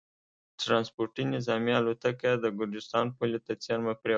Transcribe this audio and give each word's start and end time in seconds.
ټرانسپورټي 0.61 1.23
نظامي 1.35 1.73
الوتکه 1.77 2.25
یې 2.31 2.35
د 2.43 2.45
ګرجستان 2.57 3.05
پولې 3.17 3.39
ته 3.45 3.51
څېرمه 3.63 3.93
پرېوتې 3.99 4.09